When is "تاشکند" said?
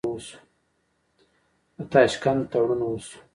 1.91-2.41